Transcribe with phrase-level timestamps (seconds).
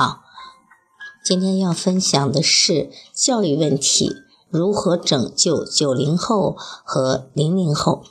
[0.00, 0.22] 好，
[1.24, 4.12] 今天要分享的是教育问题，
[4.48, 8.04] 如何拯救九零后和零零后。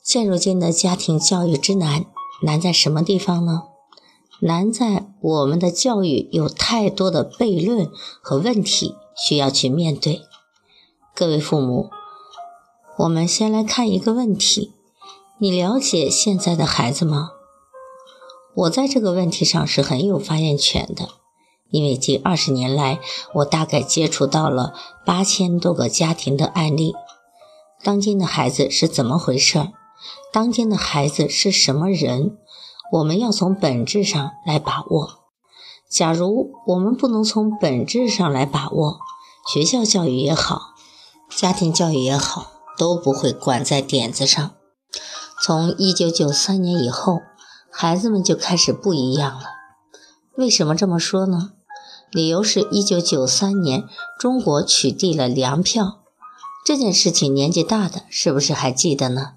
[0.00, 2.06] 现如今的家庭教育之难，
[2.42, 3.64] 难在什么地方呢？
[4.38, 7.90] 难在我们的教育有太多的悖论
[8.22, 10.22] 和问题需要去面对。
[11.16, 11.90] 各位父母，
[12.98, 14.72] 我们先来看一个问题：
[15.40, 17.32] 你了解现在的孩子吗？
[18.56, 21.10] 我在这个问题上是很有发言权的，
[21.68, 23.00] 因为近二十年来，
[23.34, 24.72] 我大概接触到了
[25.04, 26.94] 八千多个家庭的案例。
[27.82, 29.68] 当今的孩子是怎么回事？
[30.32, 32.38] 当今的孩子是什么人？
[32.92, 35.10] 我们要从本质上来把握。
[35.90, 39.00] 假如我们不能从本质上来把握，
[39.52, 40.70] 学校教育也好，
[41.28, 44.52] 家庭教育也好，都不会管在点子上。
[45.42, 47.20] 从一九九三年以后。
[47.78, 49.50] 孩子们就开始不一样了。
[50.34, 51.50] 为什么这么说呢？
[52.10, 53.84] 理由是一九九三年
[54.18, 55.98] 中国取缔了粮票
[56.64, 59.32] 这件事情，年纪大的是不是还记得呢？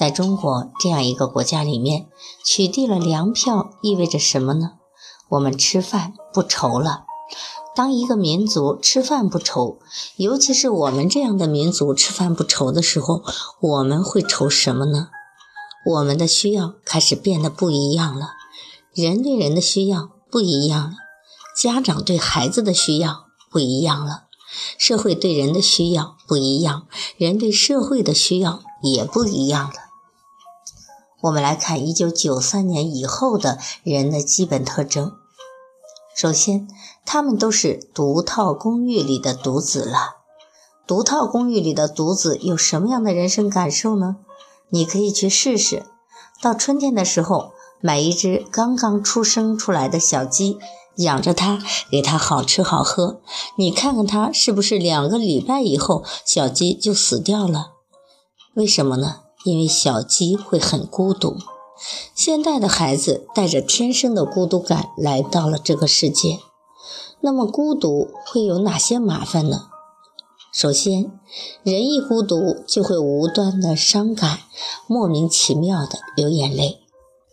[0.00, 2.06] 在中国这样一个国家里面，
[2.42, 4.78] 取缔了粮票意味着什么呢？
[5.28, 7.04] 我们吃饭不愁了。
[7.74, 9.80] 当一个民族吃饭不愁，
[10.16, 13.22] 尤其是我们这样的民族吃饭不愁的时候，
[13.60, 15.08] 我们会愁什么呢？
[15.88, 18.30] 我们的需要开始变得不一样了，
[18.92, 20.96] 人对人的需要不一样了，
[21.56, 24.24] 家长对孩子的需要不一样了，
[24.76, 29.74] 社会对人的需要不一样，人对社会的需要也不一样了。
[31.20, 35.12] 我们来看一九九三年以后的人的基本特征。
[36.16, 36.66] 首先，
[37.04, 40.16] 他们都是独套公寓里的独子了。
[40.84, 44.16] 独套公寓里的独子有什么样的人生感受呢？
[44.70, 45.86] 你可以去试试，
[46.42, 50.58] 到春天的时候买一只刚刚出生出来的小鸡，
[50.96, 51.58] 养着它，
[51.90, 53.20] 给它好吃好喝。
[53.56, 57.72] 你看看它是不是两个礼拜以后小鸡就死掉了？
[58.54, 59.20] 为什么呢？
[59.44, 61.36] 因为小鸡会很孤独。
[62.14, 66.40] 现代的孩子带着天生的孤独感来到了这个世界，
[67.20, 69.68] 那么孤独会有哪些麻烦呢？
[70.52, 71.20] 首先，
[71.62, 74.40] 人一孤独就会无端的伤感，
[74.86, 76.80] 莫名其妙的流眼泪。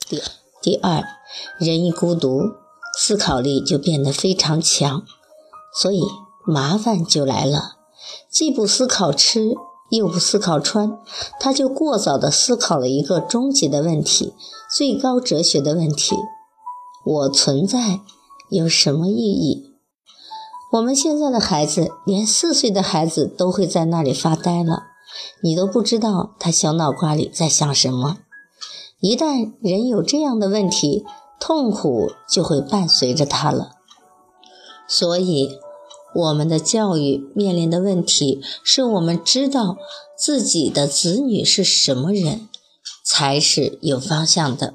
[0.10, 0.22] 第
[0.62, 1.04] 第二，
[1.60, 2.54] 人一孤独，
[2.98, 5.04] 思考力就变得非常强，
[5.74, 6.04] 所以
[6.46, 7.78] 麻烦就来了，
[8.30, 9.56] 既不思考吃，
[9.90, 11.00] 又不思考穿，
[11.40, 14.34] 他就过早的思考了一个终极的问题，
[14.76, 16.16] 最高哲学的问题：
[17.06, 18.00] 我存在
[18.50, 19.73] 有什么意义？
[20.74, 24.86] 我们现在的孩子，连四岁的孩子都会在那里发呆了，
[25.44, 28.18] 你都不知道他小脑瓜里在想什么。
[29.00, 31.06] 一旦人有这样的问题，
[31.40, 33.74] 痛苦就会伴随着他了。
[34.88, 35.60] 所以，
[36.16, 39.78] 我们的教育面临的问题，是我们知道
[40.18, 42.50] 自己的子女是什么人，
[43.06, 44.74] 才是有方向的。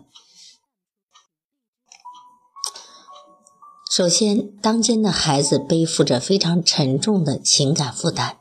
[3.91, 8.37] 首先，当今的孩子背负着非常沉重的情感负担。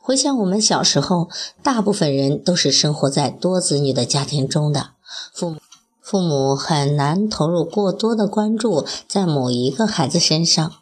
[0.00, 1.28] 回想我们小时候，
[1.62, 4.92] 大部分人都是生活在多子女的家庭中的，
[5.34, 5.56] 父母
[6.00, 10.72] 父母很难投入过多的关注在某一个孩子身上。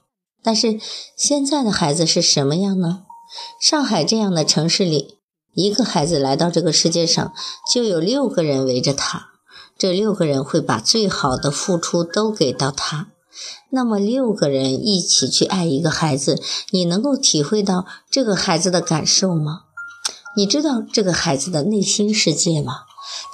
[0.44, 0.78] 但是
[1.16, 3.02] 现在的孩子是什么样呢？
[3.60, 5.18] 上海这样的城市里，
[5.54, 7.32] 一个孩子来到这个世界上，
[7.74, 9.30] 就有六个人围着他，
[9.76, 13.08] 这六个人会把最好的付出都给到他。
[13.76, 19.64] 那么六个人一起去爱一个孩子，你能够体会到这个孩子的感受吗？
[20.34, 22.84] 你知道这个孩子的内心世界吗？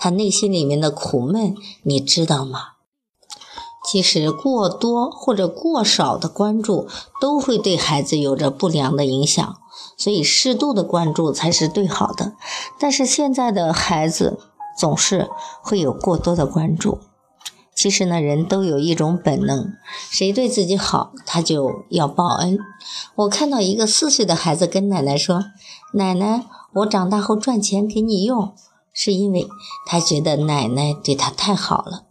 [0.01, 1.55] 他内心里面的苦闷，
[1.85, 2.61] 你知道吗？
[3.89, 6.89] 其实过多或者过少的关注
[7.21, 9.59] 都会对孩子有着不良的影响，
[9.97, 12.33] 所以适度的关注才是最好的。
[12.81, 14.41] 但是现在的孩子
[14.77, 15.31] 总是
[15.63, 16.99] 会有过多的关注。
[17.83, 19.73] 其实呢，人都有一种本能，
[20.09, 22.57] 谁对自己好，他就要报恩。
[23.17, 25.47] 我看到一个四岁的孩子跟奶奶说
[25.95, 26.45] ：“奶奶，
[26.75, 28.55] 我长大后赚钱给你用。”
[28.95, 29.49] 是因为
[29.85, 32.05] 他觉得奶奶对他太好了。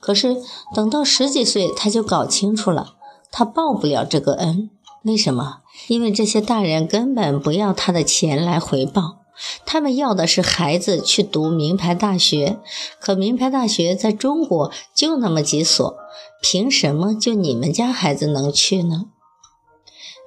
[0.00, 0.38] 可是
[0.74, 2.94] 等到十几岁，他就搞清楚了，
[3.30, 4.70] 他报不了这个恩。
[5.02, 5.58] 为什么？
[5.88, 9.17] 因为这些大人根本不要他的钱来回报，
[9.64, 12.58] 他们要的是孩子去读名牌大学。
[13.00, 15.96] 可名牌大学在中国就那么几所，
[16.42, 19.06] 凭什么就你们家孩子能去呢？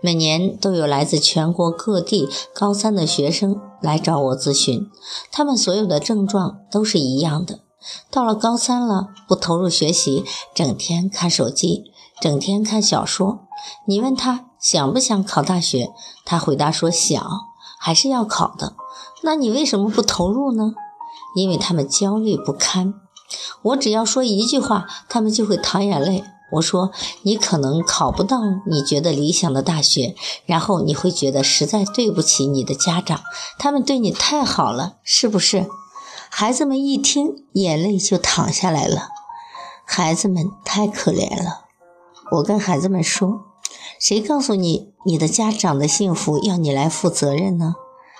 [0.03, 4.89] 每年都有来自全国各地高三的学生来找我咨询，
[5.31, 7.59] 他们所有的症状都是一样的。
[8.09, 10.23] 到了高三了，不投入学习，
[10.55, 13.41] 整天看手机，整天看小说。
[13.85, 15.91] 你问他想不想考大学，
[16.25, 17.23] 他回答说想，
[17.79, 18.73] 还是要考的。
[19.23, 20.73] 那你为什么不投入呢？
[21.35, 22.93] 因为他们焦虑不堪。
[23.61, 26.23] 我只要说一句话，他们就会淌眼泪。
[26.53, 26.91] 我说
[27.23, 30.15] ：“你可能考不到你觉得理想的大学，
[30.45, 33.21] 然后你会觉得实在对不起你的家长，
[33.57, 35.67] 他们对你太好了，是不是？”
[36.29, 39.09] 孩子们一听，眼泪就淌下来了。
[39.85, 41.65] 孩子们太可怜了。
[42.33, 43.41] 我跟孩子们说
[43.99, 47.75] ：“谁告诉你你的家长的幸福要你来负责任呢？”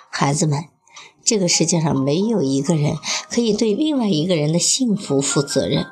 [0.09, 0.65] 孩子们，
[1.23, 2.97] 这个世界上没有一个人
[3.29, 5.85] 可以对另外一个人的幸福负责任。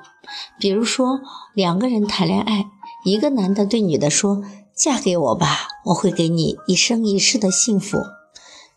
[0.60, 1.20] 比如说，
[1.54, 2.68] 两个人谈恋爱，
[3.04, 4.44] 一个男的对女的说
[4.76, 7.98] ：“嫁给我吧，我会给你一生一世的幸福。”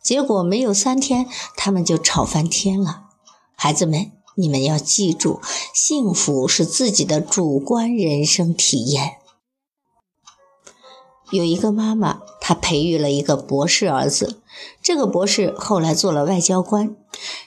[0.02, 1.26] 结果没有三天，
[1.56, 3.02] 他们就吵翻天了。
[3.54, 5.40] 孩子们，你们要记住，
[5.74, 9.18] 幸福是自己的主观人生体验。
[11.32, 14.38] 有一个妈妈，她培育了一个博士儿子，
[14.82, 16.94] 这个博士后来做了外交官，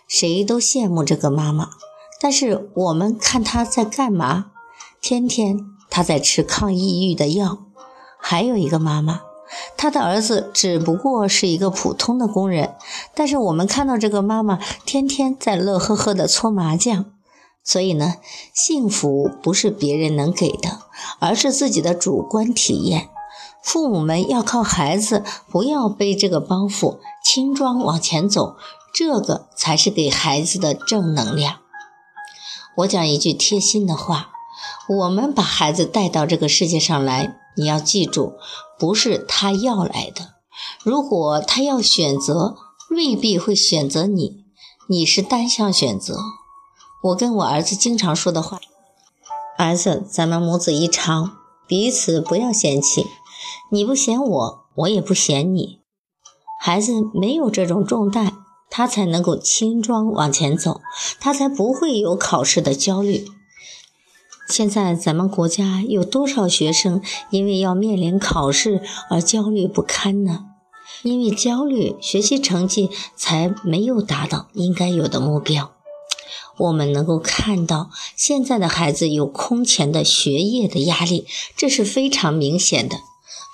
[0.08, 1.70] 谁都羡慕这个妈妈。
[2.20, 4.48] 但是我们看她在干嘛？
[5.00, 5.60] 天天
[5.92, 7.60] 她在吃抗抑郁的药。
[8.18, 9.22] 还有一个妈妈，
[9.78, 12.74] 她的儿子只不过是一个普通的工人，
[13.14, 17.06] 但是我们看到这个妈妈天天在乐呵呵的搓麻将。
[17.64, 18.16] 所以呢，
[18.52, 20.80] 幸福不是别人能给的，
[21.20, 23.10] 而是自己的主观体验。
[23.66, 28.56] 父母们要靠孩子，不要背这个包袱，轻装往前走，
[28.94, 31.58] 这个才是给孩子的正能量。
[32.78, 34.30] 我讲一句贴心的话：
[34.88, 38.34] 我们把孩子带到这个世界上来，你要记住，
[38.78, 40.36] 不是他要来的。
[40.84, 42.56] 如果他要选择，
[42.92, 44.46] 未必会选择你，
[44.88, 46.20] 你是单向选择。
[47.02, 48.60] 我跟我儿子经常说的话：
[49.58, 53.06] 儿子，咱们母子一场，彼此不要嫌弃，
[53.72, 55.80] 你不嫌我，我也不嫌你。
[56.60, 58.34] 孩子没有这种重担。
[58.68, 60.82] 他才能够轻装往前走，
[61.22, 63.26] 他才不会有考试的焦虑。
[64.50, 70.48] 现在咱们国家有多少学生因为要面临考试而焦虑不堪呢？
[71.04, 75.72] 因为焦虑，学习成绩才没有达到应该有的目标。
[76.58, 82.98] 我们能够看到，现在的孩子有空前的学业的压力，这是非常明显的。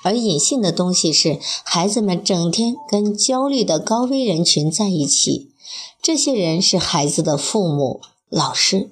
[0.04, 5.52] 而隐性的东西是，孩子们整天跟焦虑的高危人群在一起，
[6.02, 8.92] 这些人是孩子的父母、老师。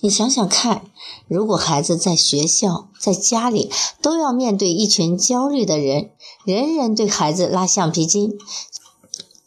[0.00, 0.84] 你想想看，
[1.26, 3.68] 如果孩子在学校、在家里
[4.00, 6.10] 都要面对一群焦虑的人，
[6.44, 8.38] 人人对孩子拉橡皮筋，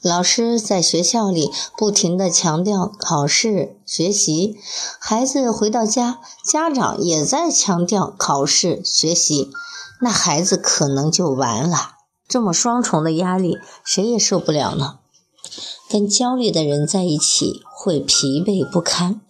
[0.01, 4.57] 老师在学校里不停地强调考试、学习，
[4.99, 9.49] 孩子回到家，家长也在强调考试、学习。
[10.01, 11.95] 那孩子可能就完了，
[12.27, 14.99] 这么双重的压力，谁也受不了呢。
[15.89, 19.21] 跟焦虑的人在一起会疲惫不堪。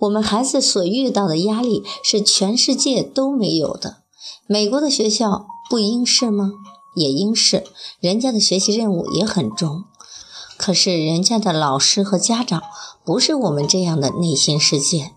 [0.00, 3.98] 我们孩子所遇到的压力是全世界都没有的。
[4.46, 6.52] 美国的学校不应是吗？
[6.96, 7.64] 也应是，
[8.00, 9.84] 人家的学习任务也很重。
[10.56, 12.62] 可是人家的老师和家长
[13.04, 15.12] 不是我们这样的内心世界。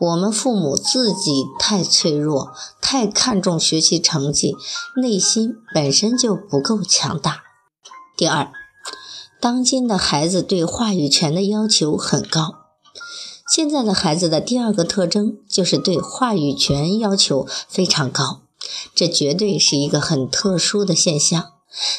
[0.00, 4.56] 我们父母自己太脆弱，太看重学习成绩，
[4.96, 7.42] 内心本身就不够强大。
[8.16, 8.50] 第二，
[9.38, 12.54] 当今的孩子对话语权的要求很高。
[13.46, 18.40] 现在的孩子的第二个特征就是对话语权要求非常高，
[18.94, 21.52] 这绝对是一个很特殊的现象，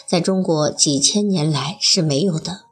[0.08, 2.71] 在中国几千年来是没有的。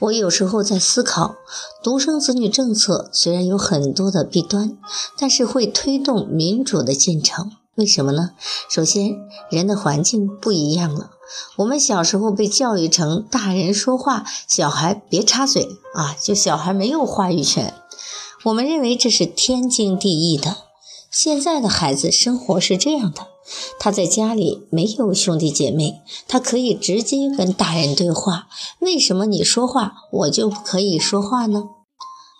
[0.00, 1.36] 我有时候在思考，
[1.82, 4.76] 独生子女政策虽然有很多的弊端，
[5.16, 7.52] 但是会推动民主的进程。
[7.76, 8.30] 为什么呢？
[8.68, 9.16] 首先，
[9.50, 11.10] 人的环境不一样了。
[11.56, 17.74] 我们小时候被教育成大人说话，小孩别插嘴啊，就小孩没有话语权。
[18.44, 20.56] 我们认为这是天经地义的。
[21.10, 23.26] 现在的孩子生活是这样的。
[23.78, 28.48] 他在家里没有兄弟姐妹，他可以直接跟大人对话。
[28.80, 31.64] 为什么你说话我就不可以说话呢？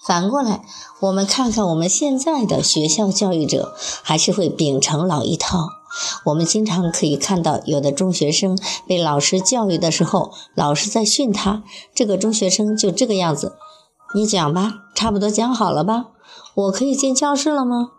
[0.07, 0.63] 反过来，
[1.01, 5.69] 我们看看我们现在的学校教育者，还是会秉承老一套。
[6.27, 13.57] 我们经常可以看到，有的中学生被老师教育的时候，老师在训他，这个中学生就这个样子。
[14.15, 16.07] 你讲吧，差不多讲好了吧？
[16.55, 17.91] 我可以进教室了吗？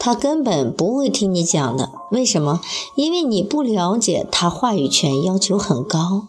[0.00, 1.90] 他根本不会听你讲的。
[2.10, 2.60] 为什么？
[2.96, 6.26] 因为你不了解他话语权要求很高，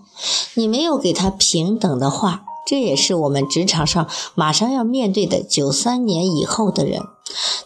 [0.55, 2.43] 你没有给他平等的话。
[2.63, 7.01] 这也是我们职场上马上要面对的九三年以后的人。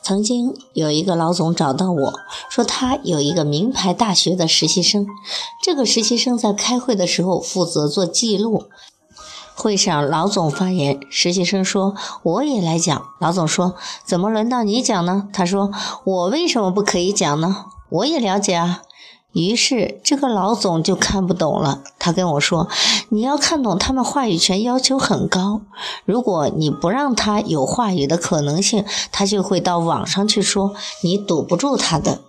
[0.02, 2.14] 曾经有一个老总找到我
[2.50, 5.06] 说，他有一个名牌大学的实习生，
[5.64, 8.66] 这个实习生在开会的时候负责做记录。
[9.56, 15.72] 会上老总发言，实习生说：“我也来讲。”老总说：“怎么轮到你讲呢？”他说
[16.04, 17.66] ：“我为什么不可以讲呢？
[17.90, 18.82] 我也了解啊。”
[19.34, 21.82] 于是，这个老总就看不懂了。
[22.00, 22.70] 他跟我说
[23.10, 25.60] ：“你要看懂，他们话语权要求很高。
[26.06, 32.22] 如果你不让他有话语的可能性，他就会到网上去说，你堵不住他的。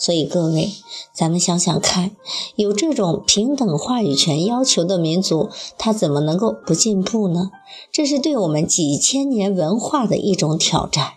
[0.00, 0.70] 所以，各位，
[1.12, 2.12] 咱们想想看，
[2.56, 7.50] 有这种平等话语权要求的民族，他怎么能够不进步呢？
[7.92, 11.12] 这是对我们几千年文化的一种挑战。”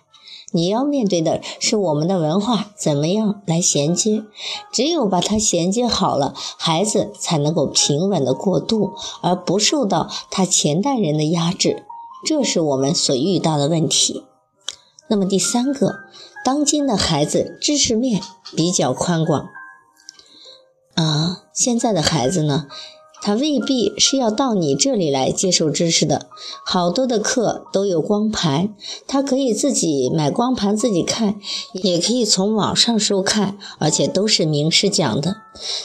[0.56, 4.24] 你要面对的是我们的文化怎么样来衔接？
[4.72, 11.86] 只有把它衔接好了，孩子才能够平稳的过渡，而不受到他前代人的压制。
[12.24, 14.26] 这是我们所遇到的问题。
[15.08, 16.00] 那么第三个，
[16.44, 18.22] 当今的孩子知识面
[18.56, 19.50] 比较宽广
[20.96, 22.68] 啊，现在的孩子呢？
[23.26, 26.28] 他未必是要到你这里来接受知识的，
[26.66, 28.76] 好多的课都有光盘，
[29.08, 31.40] 他可以自己买光盘自己看，
[31.72, 35.38] 也可以从网上收看，而且都是名师讲的。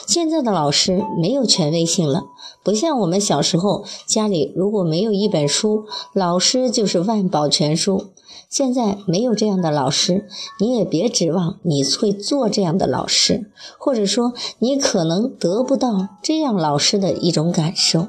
[0.05, 2.23] 现在的老师没有权威性了，
[2.61, 8.07] 不像我们小时候，家里如果没有一本书，老师就是万宝全书。
[8.49, 10.27] 现在没有这样的老师，
[10.59, 18.07] 你也别指望你会做这样的老师，或者说你可能得不到这样老师的一种感受。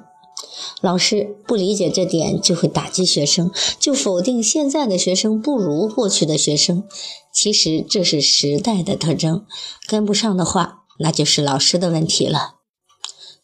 [0.80, 6.84] 老师不理解这点，就会打击学生，就否定现在的学生不如过去的学生。
[7.32, 9.44] 其实这是时代的特征，
[9.86, 12.54] 跟不上的话，那就是老师的问题了。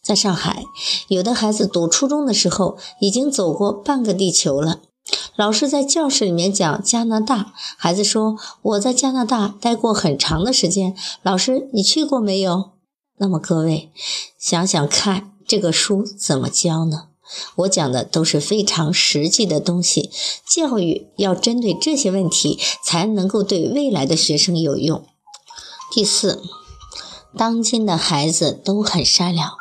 [0.01, 0.63] 在上海，
[1.09, 4.81] 有的孩子读初中的时候，已经走过半个地球了。
[5.37, 10.95] 老师在教室里面讲加拿大，孩子说我在加拿大待过很长的时间。
[11.21, 12.71] 老师，你去过没有？
[13.19, 13.91] 那么各位
[14.39, 17.09] 想想看，这个书怎么教呢？
[17.57, 20.09] 我讲的都是非常实际的东西，
[20.43, 25.05] 教育要针对这些问题，才能够对未来的学生有用。
[25.91, 26.41] 第四，
[27.37, 29.51] 当今的孩子都很善良。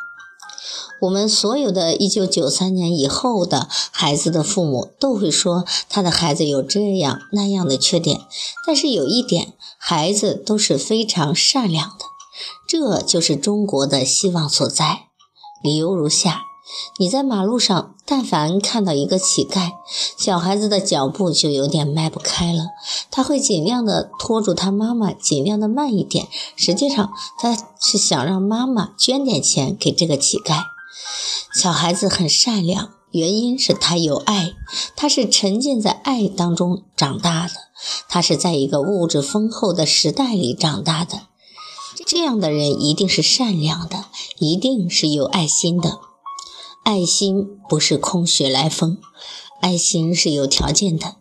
[1.03, 8.21] 我们所有的一九九三年以后的孩子的父母都会说他的孩子有这样那样的缺点，
[8.67, 12.05] 但是有一点，孩子都是非常善良的，
[12.67, 15.09] 这就是中国的希望所在。
[15.63, 16.43] 理由如下：
[16.99, 19.73] 你在马路上，但凡看到一个乞丐，
[20.17, 22.69] 小孩子的脚步就有点迈不开了，
[23.11, 26.27] 他会尽量的拖住他妈妈，尽量的慢一点。
[26.57, 30.76] 实际上，他是想让妈妈捐点钱给这个乞丐。
[31.55, 34.55] 小孩子很善良，原因是他有爱，
[34.95, 37.55] 他是沉浸在爱当中长大的，
[38.09, 41.23] 他是在一个物质丰厚的时代里长大的。
[42.05, 44.05] 这样的人一定是善良的，
[44.39, 45.99] 一定是有爱心的。
[46.85, 48.99] 爱心不是空穴来风，
[49.61, 51.17] 爱心是有条件的。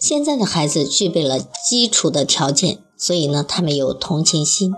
[0.00, 4.72] 现在的孩子具备了基础的条件，所以呢，他们有同情心，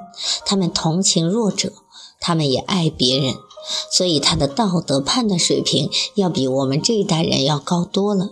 [0.46, 1.72] 他们同情弱者，
[2.20, 3.34] 他们也爱别人。
[3.90, 8.30] 所以他的道德判断水平要比我们这一代人要高多了，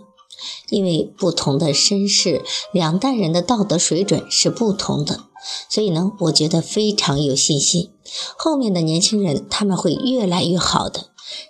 [0.68, 5.20] 因为不同的身世，两代人的道德水准是不同的。
[5.68, 7.90] 所以呢，我觉得非常有信心，
[8.36, 11.06] 后面的年轻人他们会越来越好的。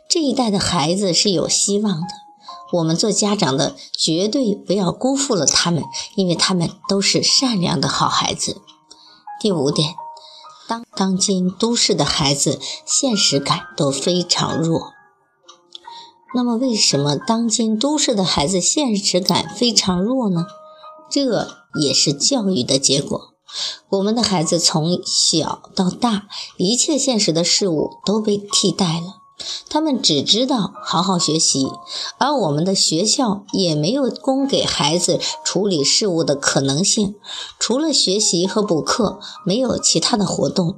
[0.08, 2.08] 这一代的孩子是有希望的，
[2.72, 5.82] 我们做家长的绝对不要辜负了他们，
[6.16, 8.62] 因为他们都是善良的好孩子。
[9.40, 9.94] 第五点。
[10.72, 14.94] 当当今都市的孩子现实感都非常弱，
[16.34, 20.46] 那么为什么当今都市的孩子现实感非常弱呢？
[21.10, 21.46] 这
[21.78, 23.34] 也是教育的结果。
[23.90, 29.21] 我们的孩子从小到大，一切现实的事物都被替代了。
[29.68, 31.66] 他们只知道好好学习，
[32.18, 37.14] 而我们的学校也没有供给孩子处理事物的可能性，
[37.58, 40.76] 除了学习和补课，没有其他的活动。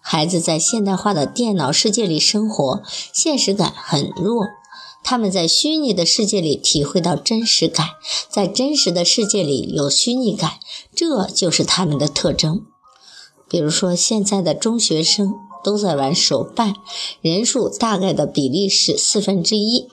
[0.00, 4.46] 孩子在现代化的电脑世界里生活，现实感很弱。
[5.02, 7.90] 他们在虚拟的世界里体会到真实感，
[8.28, 10.54] 在真实的世界里有虚拟感，
[10.94, 12.66] 这就是他们的特征。
[13.48, 16.74] 比如说，现在的中学生都在玩手办，
[17.20, 19.88] 人数大概的比例是四分之一。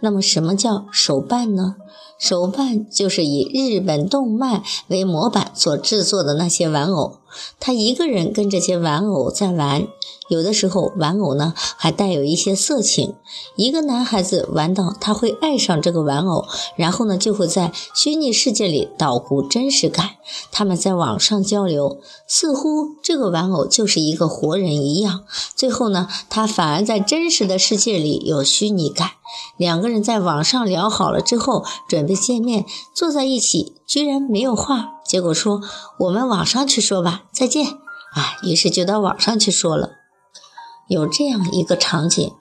[0.00, 1.76] 那么，什么叫手办呢？
[2.18, 7.18] 手办就是以日本动漫为模板所制作的那些玩偶，
[7.60, 9.86] 他一个人跟这些玩偶在玩。
[10.28, 13.14] 有的时候，玩偶呢还带有一些色情。
[13.56, 20.12] 一个男孩子玩到他会爱上这个玩偶，然后呢就会在虚拟世界里捣鼓真实感。
[20.50, 25.24] 他们在网上交流，似乎这个玩偶就是一个活人一样。
[25.54, 29.10] 最后呢，他反而在真实的世界里有虚拟感。
[29.58, 32.64] 两个人在网上聊好了之后，准备见面，
[32.94, 34.93] 坐在一起，居然没有话。
[35.06, 35.60] 结果说
[36.00, 37.66] ：“我们网上去说吧，再见。”
[38.14, 39.90] 啊，于是就到网上去说了。
[40.88, 42.32] 有这样一个场景，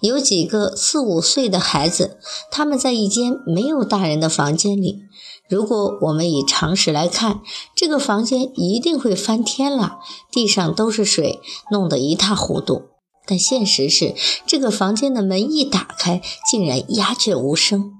[0.00, 2.18] 有几个四五岁的孩子，
[2.50, 5.00] 他们在一间没有大人的房间里。
[5.48, 7.40] 如果我们以常识来看，
[7.74, 9.98] 这个房间一定会翻天了，
[10.30, 12.82] 地上都是水，弄得一塌糊涂。
[13.26, 14.14] 但现实是，
[14.46, 17.92] 这个房间的门一打开，竟然鸦雀无声，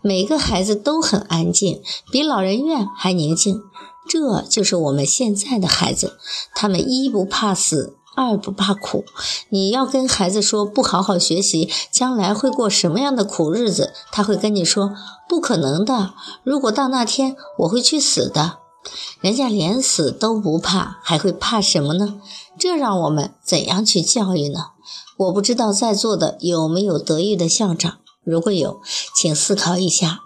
[0.00, 3.62] 每个孩子都很安静，比老人院还宁静。
[4.08, 6.18] 这就是我们现在的孩子，
[6.54, 7.94] 他们一不怕死。
[8.16, 9.04] 二不怕苦，
[9.48, 13.92] 你要跟孩子说不好好学习，将来会过什么样的苦日子？
[14.10, 14.90] 他会跟你说
[15.28, 16.14] 不可能的。
[16.42, 18.58] 如果到那天，我会去死的。
[19.20, 22.20] 人家连死都不怕，还会怕什么呢？
[22.58, 24.70] 这让我们怎样去教育呢？
[25.18, 27.98] 我不知道在座的有没有德育的校长，
[28.28, 28.82] 如果有，
[29.16, 30.20] 请思考一下，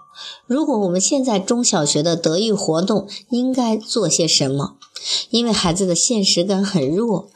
[0.45, 4.75] 如果我们现在中小学的德育活动应该做些什么？
[5.29, 7.29] 因为孩子的现实感很弱。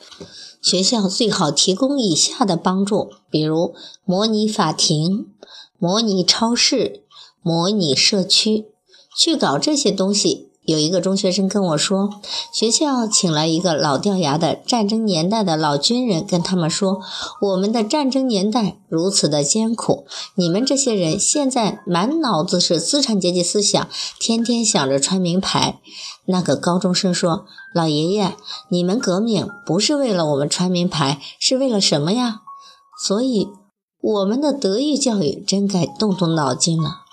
[0.62, 5.27] 学校最好提供以下的帮助，比如模拟法庭、
[5.77, 7.03] 模拟超市、
[7.42, 8.65] 模拟社区，
[9.18, 10.47] 去搞这些东西。
[10.68, 12.10] 有一个中学生跟我说，
[12.51, 17.00] 学校请来一个老掉牙的战争年代的老军人，跟他们说，
[17.40, 23.88] 我们的战争年代如此的艰苦，你们这些人现在满脑子是资产阶级思想，
[24.20, 25.80] 天天想着穿名牌。
[26.25, 28.36] 那个高中生说：“老爷爷，
[28.68, 32.42] 你们革命不是为了我们穿名牌，是为了什么呀？
[33.01, 33.48] 所以
[34.01, 37.06] 我们的德育教育真该动动脑筋了。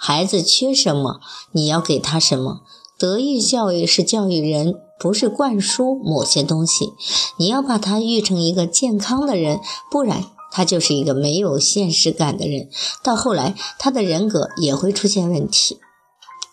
[0.00, 1.18] 孩子缺什么，
[1.50, 2.60] 你要给他什么。
[2.96, 6.92] 德育教育是教育人，不是灌输某些东西。
[7.36, 9.58] 你要把他育成一个健康的人，
[9.90, 12.68] 不然他就是一个没有现实感的人。
[13.02, 15.78] 到后来，他的人格也会出现问题。”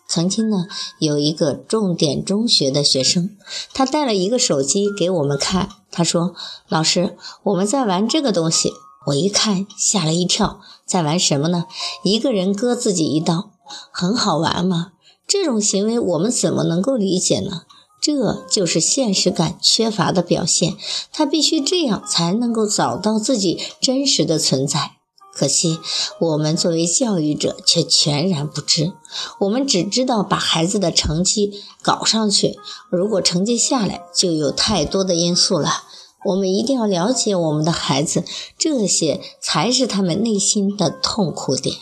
[0.08, 0.66] 曾经呢，
[0.98, 3.36] 有一个重点中学的学生，
[3.72, 5.68] 他带了一个手机给我们看。
[5.90, 6.34] 他说
[6.68, 8.72] ：“老师，我们在玩这个东西。”
[9.06, 10.60] 我一看，吓了一跳。
[10.84, 11.66] 在玩什么呢？
[12.04, 13.50] 一个人割自己一刀，
[13.90, 14.92] 很好玩吗？
[15.26, 17.62] 这种行为我们怎么能够理解呢？
[18.00, 20.76] 这就是现实感缺乏的表现。
[21.12, 24.92] 他必须这样才能够找到自己真实的存在。
[25.32, 25.80] 可惜，
[26.20, 28.92] 我们作为教育者却全然不知。
[29.40, 32.58] 我们只知道把孩子的成绩搞上去，
[32.90, 35.82] 如果成绩下来，就有太多的因素了。
[36.26, 38.24] 我们一定要了解我们的孩子，
[38.58, 41.76] 这些才是他们内心的痛苦点。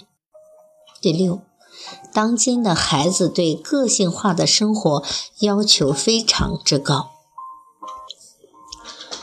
[1.00, 1.40] 第六，
[2.12, 5.02] 当今的孩子对个性化的生活
[5.40, 7.10] 要求非常之高。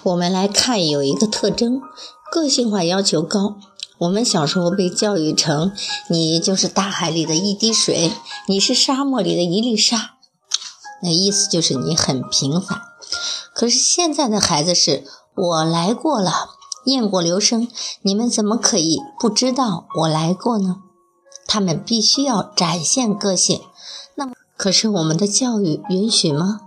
[0.04, 1.82] 我们来看有一个特征，
[2.32, 3.58] 个性化要求高。
[4.00, 5.72] 我们小时候被教育成，
[6.10, 8.12] 你就是大海里的一滴水，
[8.48, 10.16] 你是沙漠里的一粒沙，
[11.04, 12.91] 那意思就是你很平凡。
[13.54, 15.04] 可是现在的孩子是，
[15.36, 16.50] 我来过了，
[16.86, 17.68] 雁过留声，
[18.02, 20.78] 你们怎么可以不知道我来过呢？
[21.48, 23.62] 他们必须要展现个性。
[24.16, 26.62] 那么，可是我们的教育允许吗？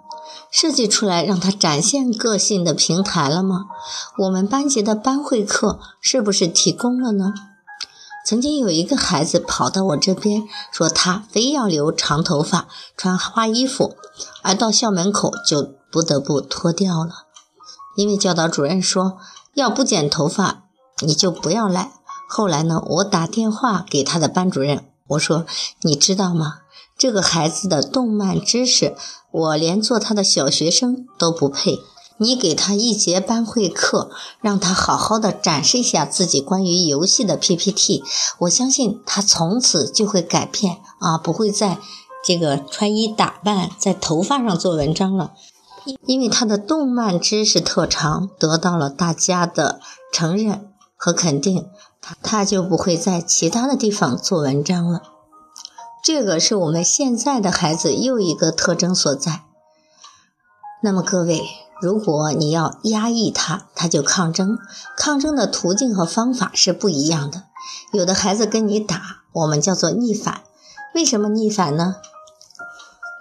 [0.50, 3.64] 设计出来让他展现个性的平台了吗？
[4.18, 7.32] 我们班级的班会课是不是提供了呢？
[8.26, 13.96] 曾经有一个孩子跑到我这边，说他非要留长头发，穿花衣服，
[14.42, 17.26] 而到校门口就不得不脱掉了，
[17.94, 19.16] 因为教导主任说
[19.54, 20.64] 要不剪头发
[21.06, 21.92] 你就不要来。
[22.28, 25.46] 后来呢，我打电话给他的班主任，我说
[25.82, 26.62] 你知道吗？
[26.98, 28.96] 这个孩子的动漫知识，
[29.30, 31.78] 我连做他的小学生都不配。
[32.16, 38.02] 你给他一节班会课，让他好好的展示一下自己关于游戏的 PPT，
[38.40, 41.78] 我相信他从此就会改变啊，不会在
[42.24, 45.34] 这个穿衣打扮、在头发上做文章了。
[46.06, 49.80] 因为他的动漫知识特长得到了大家的
[50.12, 51.68] 承认和肯定。
[52.00, 55.02] 他他就不会在其他的地方做文章了。
[56.02, 59.44] 这个是我们现在的孩子又一个特征所在。
[60.82, 61.42] 那么各位，
[61.80, 64.58] 如果你要压抑他，他就抗争。
[64.98, 67.44] 抗争的途径和方法是不一样的。
[67.90, 70.42] 有的孩子跟你打，我们叫做逆反。
[70.94, 71.96] 为什么逆反呢？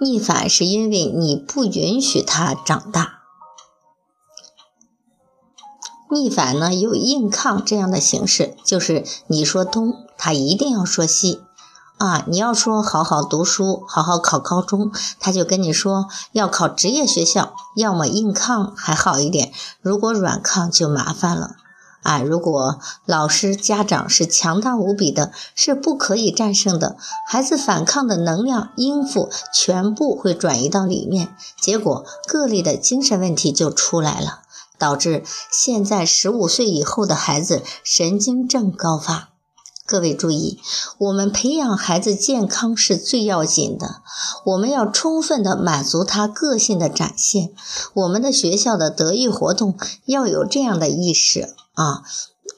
[0.04, 3.22] 逆反是因为你不允许他长大。
[6.12, 11.42] 逆反呢有硬抗这样的形式，就是你说东，他一定要说西。
[11.98, 17.54] 啊，你要说好好读书，好好考高中，他就跟你说要考职业学校。
[17.78, 21.56] 要么硬抗还好一点，如果软抗就麻烦了。
[22.04, 34.42] 啊，如果老师、家长是强大无比的，是不可以战胜的，孩子反抗的能量、应付全部会转移到里面，结果个例的精神问题就出来了，
[34.78, 39.30] 导致现在十五岁以后的孩子神经症高发。
[39.86, 40.60] 各位注意，
[40.98, 44.02] 我们培养孩子健康是最要紧的。
[44.46, 47.52] 我们要充分的满足他个性的展现。
[47.94, 52.04] 我们的学校的德育活动要有这样的意识啊。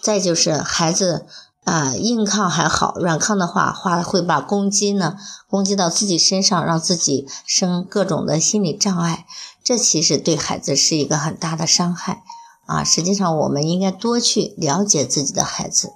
[0.01, 1.25] 再就是孩子
[1.63, 5.17] 啊，硬抗还好，软抗的话，话会把攻击呢
[5.49, 9.25] 攻击到自己身上，让自己生各种的心理障碍。
[9.63, 12.21] 这其实对孩子是一个很大的伤害
[12.67, 12.83] 啊。
[12.83, 15.93] 实际上，我们应该多去了解自己的孩子。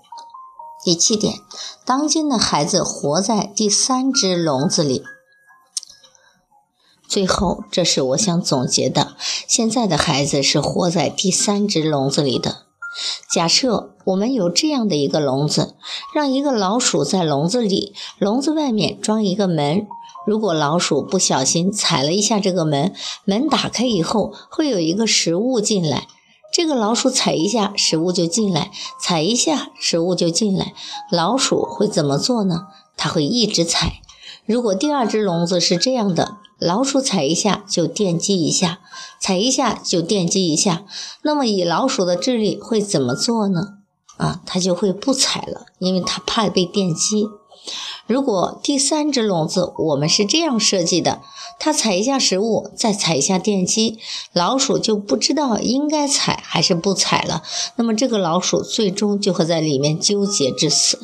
[0.84, 1.36] 第七点，
[1.86, 5.04] 当今的孩子活在第三只笼子里。
[7.08, 9.16] 最后，这是我想总结的：
[9.48, 12.69] 现在的孩子是活在第三只笼子里的。
[13.30, 15.76] 假设我们有这样的一个笼子，
[16.14, 19.88] 让一个老鼠在笼子里，笼子外面装一个门。
[20.26, 22.94] 如果老鼠不小心踩了一下这个门，
[23.26, 26.08] 门打开以后，会有一个食物进来。
[26.52, 30.74] 这个老鼠踩一下，食物就进来；踩一下，食物就进来。
[31.12, 32.68] 老鼠会怎么做呢？
[32.98, 34.02] 它会一直踩。
[34.46, 38.80] 如果第二只笼子是这样的，老鼠踩一下就电击一下，
[39.20, 40.84] 踩一下就电击一下，
[41.22, 43.76] 那么以老鼠的智力会怎么做呢？
[44.18, 47.30] 啊，它就会不踩了，因为它怕被电击。
[48.06, 51.22] 如果第三只笼子我们是这样设计的，
[51.60, 54.00] 它踩一下食物，再踩一下电机，
[54.34, 57.44] 老鼠就不知道应该踩还是不踩了。
[57.78, 61.00] 那么这个老鼠最终就会在里面纠结致死。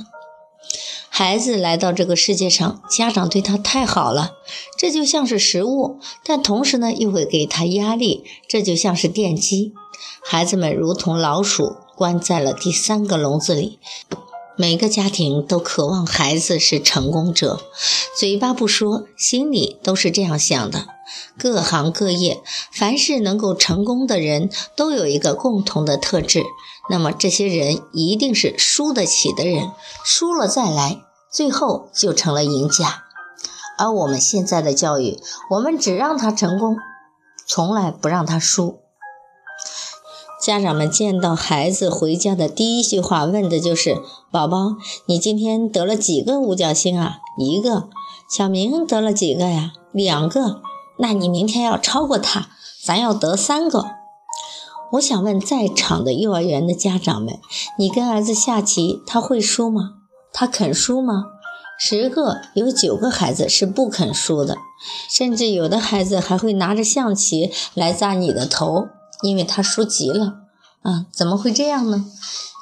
[1.17, 4.33] 孩子来到这个世界上，家长对他太好了，
[4.77, 9.71] 这就像是食物，但同时呢又会给他压力，这就像是电击。
[10.21, 13.79] 孩子们如同老鼠，关在了第三个笼子里。
[14.57, 17.61] 每个家庭都渴望孩子是成功者，
[18.19, 20.87] 嘴巴不说，心里都是这样想的。
[21.37, 22.41] 各行各业，
[22.73, 26.43] 凡是能够成功的人，都有一个共同的特质，
[26.89, 29.71] 那么这些人一定是输得起的人，
[30.03, 31.01] 输了再来，
[31.35, 33.03] 最后就成了赢家。
[33.77, 35.19] 而我们现在的教育，
[35.49, 36.77] 我们只让他成功，
[37.45, 38.79] 从来不让他输。
[40.41, 43.97] 家长们见到孩子回家的第一句话问的就是
[44.31, 47.89] ：“宝宝，你今天得了几个五角星啊？”一个。
[48.29, 49.73] 小明得了几个呀？
[49.91, 50.61] 两个。
[50.99, 52.47] 那你明天要超过他，
[52.81, 53.83] 咱要得三个。
[54.93, 57.37] 我想问在场的幼儿园的家长们：
[57.77, 59.95] 你跟儿子下棋，他会输吗？
[60.37, 61.27] 他肯输吗？
[61.79, 64.57] 十个有九个孩子是不肯输的，
[65.09, 68.89] 甚至有的孩子还会拿着象棋来砸你的头。
[69.21, 70.39] 因为他输急了，
[70.81, 72.05] 啊，怎么会这样呢？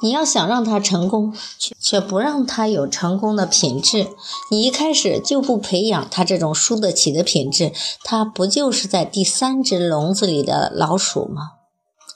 [0.03, 4.07] 你要想让他成功，却却不让他有成功的品质，
[4.51, 7.71] 你一开始就不培养他这种输得起的品质，
[8.03, 11.62] 他不就是在第三只笼子里的老鼠吗？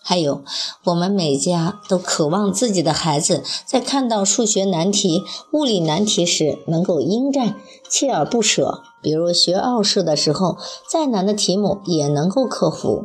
[0.09, 0.41] 还有，
[0.85, 7.55] 我们每家都渴望自己的孩子在看到数学难题、物理难题时能够应战，
[7.91, 8.83] 锲而不舍。
[9.01, 10.55] 比如学奥数的时候，
[10.89, 13.03] 再难的题目也能够克服。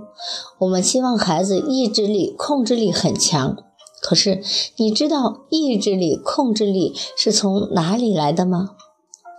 [0.61, 3.57] 我们希望孩子意志力、控制力很强。
[4.01, 4.41] 可是，
[4.77, 8.77] 你知道意志力、控制力是从哪里来的吗？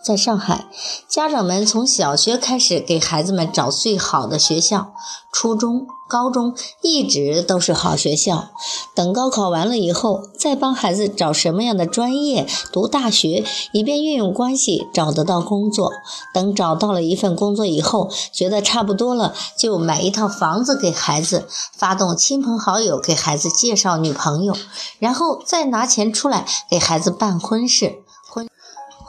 [0.04, 0.66] 在上海，
[1.08, 4.92] 家长们从小学开始给孩子们找最好的学校，
[5.32, 8.50] 初中、高中一直都是好学校。
[8.94, 15.90] 等高考完了以后，再帮孩子找什么样的专业读大学，以便运用关系找得到工作。
[16.34, 24.54] 等找到了一份工作以后，觉得差不多了，就买一套房子给孩子，发动亲朋好友给孩子介绍女朋友，
[25.00, 28.04] 然后再拿钱出来给孩子办婚事。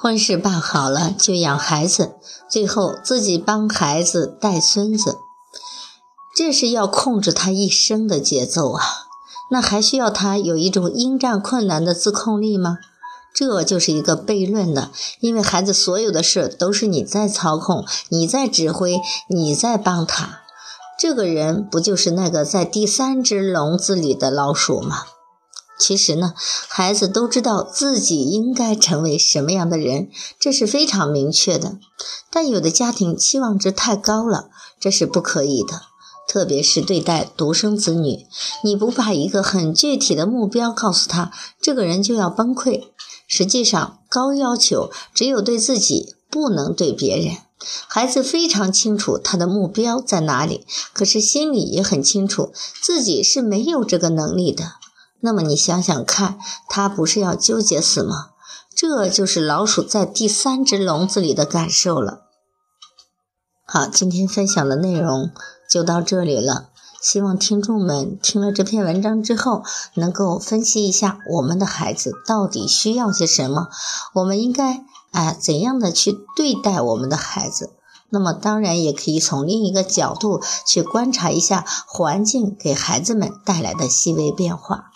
[0.04, 5.16] 婚事办好了就养孩子，最后自己帮孩子带孙子，
[6.36, 8.84] 这是要控制他一生的节奏啊！
[9.50, 12.76] 那还需要他有一种应战困难的自控力吗？
[13.34, 14.90] 这就是一个悖论的，
[15.20, 20.40] 因为孩子所有的事都是你在操控，你在指挥，你在帮他。
[20.98, 25.04] 这个人不就是那个在第三只笼子里的老鼠吗？
[25.78, 26.34] 其实呢，
[26.68, 30.08] 孩子都知道自己应该成为什么样的人，
[30.38, 31.78] 这是非常明确的。
[32.30, 35.82] 但有的家庭期望值太高了，这是不可以的。
[36.26, 38.26] 特别是对待独生子女，
[38.62, 42.84] 你不把一个很具体的目标告诉他，这个人就要崩溃。
[43.26, 47.36] 实际上，高要求只有对自己，不能对别人。
[47.88, 54.72] 孩子非常清楚他的目标在哪里，可是心里也很清楚自己是没有这个能力的。
[55.24, 58.32] 那么你想想看，他不是要纠结死吗？
[58.76, 62.24] 这就是老鼠在第三只笼子里的感受了。
[63.64, 65.30] 好，今天分享的内容
[65.70, 66.68] 就到这里了。
[67.00, 69.62] 希望听众们听了这篇文章之后，
[69.94, 73.68] 能够分析一下我们的孩子到底需要些什么，
[74.16, 77.72] 我们应该啊怎样的去对待我们的孩子。
[78.10, 84.90] 那么当然也可以从另一个角度去观察一下环境给孩子们带来的细微变化。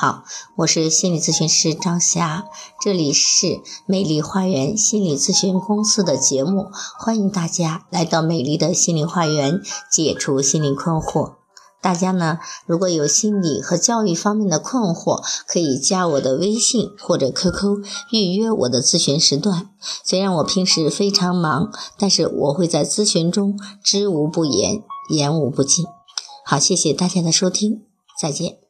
[0.00, 0.22] 好，
[0.54, 2.44] 我是心理咨询师张霞，
[2.80, 11.32] 这里是美丽花园心理咨询公司的节目，欢迎大家来到美丽的心灵花园，解除心理困惑。
[11.82, 19.70] 大家呢，如果有心理和教育方面的困惑，可以加我的微信或者 QQ 预约我的咨询时段。
[20.04, 25.84] 虽然我平时非常忙，但是我会在咨询中知无不言，言无不尽。
[26.44, 27.82] 好，谢谢大家的收听，
[28.16, 28.67] 再见。